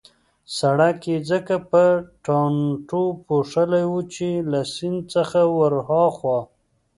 [0.57, 1.83] سړک يې ځکه په
[2.25, 6.39] ټانټو پوښلی وو چې له سیند څخه ورهاخوا.